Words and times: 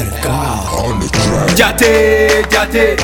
RK 0.00 0.26
on 0.80 0.98
the 0.98 1.08
track. 1.12 1.52
Jate, 1.52 2.48
jate, 2.48 2.96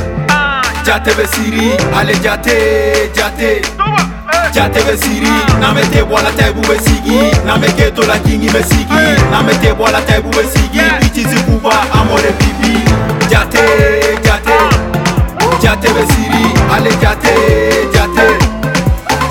jate 0.82 1.12
be 1.16 1.26
siri, 1.26 1.76
ale 1.92 2.14
jate, 2.24 3.12
jate. 3.12 3.60
Jate 4.54 4.80
siri, 4.96 5.28
na 5.60 5.74
me 5.74 5.82
te 5.92 6.01
taibu 6.38 6.62
be 6.62 6.78
sigi, 6.78 7.19
na 7.44 7.58
me 7.58 7.69
keto 7.76 8.03
la 8.06 8.17
kingi 8.19 8.48
be 8.51 8.62
sigi, 8.62 9.03
na 9.30 9.42
me 9.42 9.53
te 9.60 9.74
taibu 10.06 10.30
be 10.30 10.42
sigi, 10.48 10.80
bichi 11.01 11.24
amore 11.92 12.32
bibi. 12.38 12.80
Jate, 13.28 14.17
jate, 14.24 14.56
jate 15.60 15.92
be 15.92 16.02
siri, 16.12 16.45
ale 16.73 16.91
jate, 17.02 17.34
jate. 17.92 18.27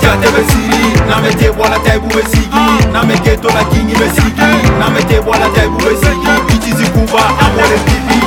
Jate 0.00 0.28
be 0.30 0.42
siri, 0.52 1.08
na 1.08 1.18
me 1.20 1.30
te 1.30 1.50
taibu 1.84 2.08
be 2.14 2.22
sigi, 2.30 2.92
na 2.92 3.02
me 3.02 3.14
keto 3.14 3.48
la 3.48 3.64
kingi 3.64 3.96
sigi, 4.14 4.68
na 4.78 4.88
me 4.88 5.00
te 5.02 5.18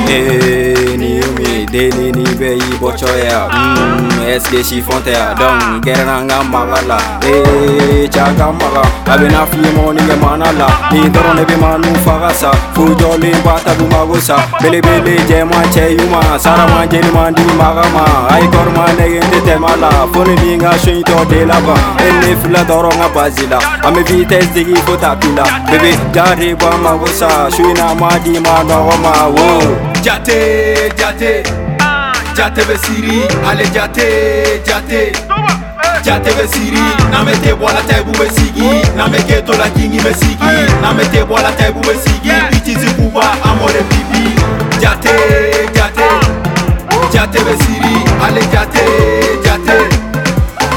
bibi. 0.10 0.50
Eh, 0.90 0.98
ni 0.98 1.20
umi 1.22 1.66
deni 1.72 2.12
ni 2.12 2.24
be 2.36 2.54
yi 2.56 2.78
bocho 2.82 3.08
ya 3.08 3.48
mm, 3.48 4.28
eske 4.28 4.64
shi 4.64 4.82
fonte 4.82 5.12
ya 5.12 5.34
don 5.36 5.82
gerna 5.82 6.22
nga 6.24 6.44
magala 6.44 6.98
eh 7.32 8.10
chaga 8.10 8.48
maga 8.52 8.82
abena 9.14 9.46
fi 9.46 9.58
mo 9.76 9.94
ni 9.94 10.02
ge 10.02 10.16
manala 10.24 10.68
ni 10.92 11.10
doro 11.10 11.34
ne 11.34 11.46
be 11.46 11.56
manu 11.58 11.94
fagasa 12.06 12.52
fu 12.74 12.88
joli 12.96 13.32
bata 13.46 13.74
bu 13.78 13.86
magusa 13.94 14.38
bele 14.62 14.82
bele 14.82 15.16
je 15.30 15.44
ma 15.44 15.62
che 15.74 15.86
yuma 15.98 16.22
sara 16.40 16.66
ma 16.74 16.86
je 16.88 17.00
ni 17.02 17.12
mandi 17.12 17.44
maga 17.62 17.86
ma 17.96 18.04
ai 18.34 18.48
kor 18.50 18.68
ma 18.78 18.86
ne 18.98 19.08
ge 19.14 19.42
te 19.46 19.56
mala 19.58 19.90
fone 20.14 20.34
ni 20.42 20.58
nga 20.58 20.74
shin 20.78 21.04
to 21.04 21.24
de 21.30 21.46
la 21.46 21.60
ba 21.68 21.76
elle 22.08 22.36
fila 22.42 22.64
doro 22.64 22.90
nga 22.98 23.10
bazila 23.16 23.60
ame 23.84 24.02
vitesse 24.04 24.50
digi 24.54 24.76
fo 24.86 24.96
tapila 24.98 25.44
bebe 25.70 25.94
jari 26.14 26.56
ba 26.56 26.72
magusa 26.84 27.30
shuina 27.56 27.94
ma 28.02 28.18
di 28.24 28.40
ma 28.40 28.64
no 28.64 28.84
ma 29.04 29.14
wo 29.36 29.89
Jate, 30.02 30.92
jate. 30.98 31.44
Jate 32.36 32.66
besiri, 32.66 33.24
ale 33.46 33.64
jate, 33.74 34.62
jate. 34.66 35.12
Jate 36.04 36.32
besiri, 36.34 36.80
name 37.12 37.32
te 37.44 37.54
bwala 37.54 37.82
taibu 37.82 38.12
besigi 38.12 38.70
Name 38.96 39.18
keto 39.28 39.54
la 39.54 39.70
kingi 39.70 40.00
besigi 40.00 40.52
Name 40.82 41.04
te 41.12 41.24
bwala 41.26 41.52
taibu 41.52 41.80
besigi 41.82 42.32
Bichi 42.52 42.80
zikuba 42.80 43.24
amore 43.44 43.84
bibi. 43.90 44.32
Jate, 44.82 45.10
jate. 45.76 46.08
Jate 47.14 47.40
besiri, 47.40 47.96
ale 48.24 48.42
jate, 48.54 48.86
jate. 49.44 49.78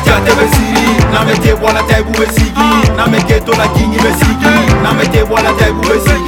Jate 0.05 0.33
besiri, 0.35 0.87
name 1.13 1.35
te 1.39 1.55
bwala 1.55 1.83
taibu 1.83 2.11
besigi 2.11 2.91
Name 2.97 3.23
keto 3.23 3.53
la 3.53 3.69
kingi 3.69 3.99
besigi 3.99 4.53
Name 4.83 5.07
te 5.07 5.25
bwala 5.25 5.53
taibu 5.53 5.81
besigi 5.81 6.22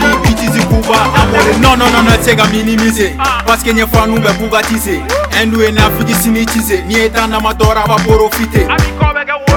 Non, 1.61 1.77
non, 1.77 1.91
non, 1.91 2.03
non, 2.03 2.17
c'est 2.21 2.37
qu'à 2.37 2.47
minimiser. 2.47 3.17
Parce 3.47 3.63
que 3.63 3.71
n'y 3.71 3.81
fa 3.81 4.07
nous 4.07 4.21
be 4.21 4.31
bougatise. 4.39 5.01
Endoué 5.41 5.73
n'a 5.73 5.91
figi 5.99 6.15
sinitise. 6.15 6.83
Ni 6.87 6.97
état 6.97 7.27
n'a 7.27 7.41
ma 7.41 7.53
dora 7.55 7.85
va 7.87 7.97
profiter. 7.97 8.67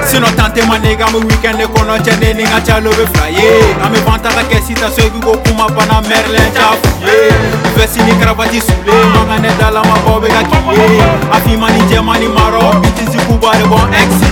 Sinon 0.06 0.30
tante 0.36 0.64
ma 0.66 0.78
nega 0.78 1.06
me 1.12 1.18
weekend 1.18 1.60
kono 1.74 1.98
chene 2.02 2.34
ni 2.34 2.44
nga 2.44 2.60
chalo 2.60 2.90
be 2.90 3.04
flyer. 3.12 3.76
Ame 3.84 3.98
vanta 4.06 4.30
ka 4.30 4.42
kesi 4.48 4.74
ta 4.74 4.90
so 4.90 5.02
ego 5.02 5.36
kuma 5.44 5.66
bana 5.68 6.00
merlin 6.08 6.50
ta 6.54 6.76
fuye. 6.82 7.30
Vesti 7.76 8.00
ni 8.02 8.12
kravati 8.18 8.60
sule. 8.60 8.94
Manga 9.14 9.38
ne 9.38 9.48
dala 9.58 9.82
ma 9.82 9.98
bobe 10.06 10.28
ka 10.28 10.42
kiye. 10.42 11.02
Afi 11.32 11.56
mani 11.56 11.80
jemani 11.90 12.28
maro. 12.28 12.80
Biti 12.80 13.04
ziku 13.10 13.34
bare 13.34 13.64
bon 13.68 13.92
exit. 13.92 14.27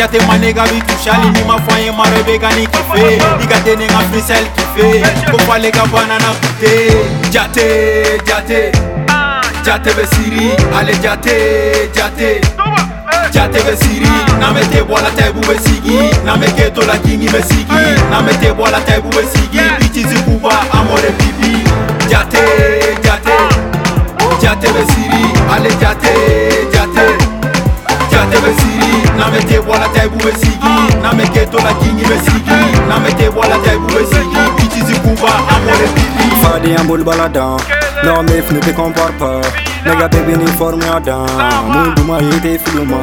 Jate 0.00 0.18
manega 0.26 0.62
bitushali 0.64 1.28
ah. 1.28 1.30
ni 1.30 1.44
mafanye 1.44 1.92
marobeka 1.92 2.50
nikife 2.52 3.20
Nikatene 3.40 3.84
ah. 3.84 3.92
nga 3.92 3.98
freestyle 3.98 4.46
kife 4.56 5.04
Kofale 5.30 5.70
kabana 5.70 6.18
na 6.18 6.28
kute 6.28 6.92
Jate, 7.30 8.20
jate 8.26 8.72
ah. 9.08 9.40
Jate 9.64 9.90
besiri, 9.94 10.46
eh. 10.46 10.54
uh. 10.54 10.72
eh. 10.72 10.78
ale 10.78 10.92
jate, 10.96 11.90
jate. 11.94 12.40
Jate 13.30 13.62
besiri, 13.62 14.08
name 14.40 14.60
te 14.72 14.82
boala 14.82 15.10
taibu 15.10 15.40
besigi 15.40 15.98
Name 16.24 16.46
keto 16.46 16.80
la 16.86 16.96
kingi 16.96 17.28
besigi 17.28 17.82
Name 18.10 18.32
te 18.40 18.52
boala 18.52 18.80
taibu 18.80 19.08
besigi 19.08 19.60
Bichizi 19.80 20.16
kuba 20.22 20.64
amore 20.72 21.10
bibi 21.18 21.58
Jate, 22.08 22.40
jate 23.04 23.36
Jate 24.42 24.68
besiri, 24.72 25.24
ale 25.52 25.68
jate, 25.68 26.14
jate. 26.72 27.06
Jate 28.10 28.40
besiri 28.40 28.79
nametebwala 29.20 29.88
taibu 29.88 30.28
esiki. 30.28 30.72
Nameketola 31.02 31.72
kingi 31.74 32.04
besiki 32.04 32.50
nametebwala 32.88 33.58
taibu 33.58 33.88
esiki. 33.98 34.64
Itizikuba 34.64 35.28
amolepili 35.56 36.36
fadi 36.42 36.74
ambulbalada 36.76 37.56
lome 38.02 38.42
fnuke 38.42 38.72
comporpa 38.72 39.40
Nega 39.86 40.08
baby 40.08 40.36
ni 40.36 40.46
form 40.46 40.80
ya 40.82 41.00
da 41.00 41.16
Mundu 41.68 42.04
ma 42.04 42.18
yete 42.18 42.58
filma 42.58 42.96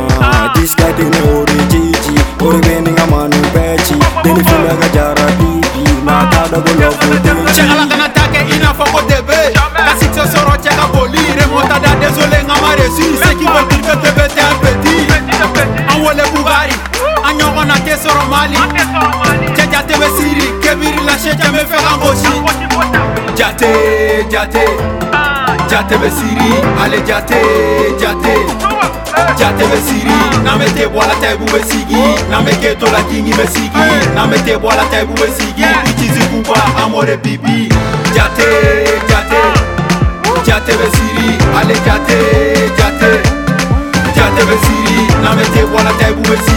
This 0.54 0.76
guy 0.76 0.92
tene 0.94 1.18
ori 1.38 1.54
chichi 1.72 2.46
Ori 2.46 2.58
beni 2.58 2.92
nga 2.92 3.06
manu 3.08 3.38
pechi 3.54 3.96
Deni 4.24 4.44
filma 4.44 4.74
ga 4.82 4.88
jara 4.94 5.26
pipi 5.38 6.04
Na 6.06 6.26
kada 6.32 6.60
go 6.62 6.72
love 6.80 7.92
you 7.92 7.97
tɛ 17.88 17.96
sɔrɔ 18.04 18.24
Mali. 18.30 18.58
Cɛ 19.56 19.64
jate 19.72 19.94
bɛ 20.02 20.08
siri 20.18 20.46
Kebiri 20.62 21.02
la 21.08 21.16
sɛ 21.16 21.32
jɛ 21.40 21.52
me 21.52 21.64
fɛ 21.70 21.78
ka 21.86 21.94
gosi 22.02 22.34
Jate 23.38 23.72
jate 24.32 24.64
Jate 25.70 25.96
bɛ 26.02 26.10
siri 26.18 26.50
Ale 26.84 27.00
jate 27.08 27.40
jate 28.02 28.34
Jate 29.40 29.64
bɛ 29.72 29.78
siri 29.88 30.18
Na 30.44 30.58
me 30.58 30.66
te 30.76 30.86
bɔ 30.86 31.02
la 31.10 31.16
taibu 31.22 31.46
bɛ 31.46 31.60
sigi. 31.70 32.02
Na 32.30 32.42
me 32.42 32.52
keto 32.62 32.88
la 32.92 33.02
kingi 33.10 33.34
bɛ 33.34 33.46
sigi. 33.54 33.86
Na 34.16 34.26
me 34.26 34.38
te 34.46 34.54
bɔ 34.56 34.70
la 34.78 34.86
taibu 34.92 35.14
bɛ 35.14 35.28
sigi. 35.38 35.66
Bichi 35.86 36.08
zikuba 36.14 36.58
amore 36.84 37.18
bibi. 37.18 37.70
Jate 38.16 38.48
jate 39.10 39.42
Jate 40.46 40.74
bɛ 40.80 40.88
siri 40.96 41.30
Ale 41.58 41.76
jate 41.86 42.20
jate 42.78 43.12
Jate 44.16 44.42
bɛ 44.50 44.56
siri 44.66 44.98
Na 45.24 45.36
me 45.36 45.44
te 45.54 45.62
bɔ 45.72 45.84
la 45.84 45.92
taibu 46.00 46.22
bɛ 46.22 46.38
sigi 46.46 46.57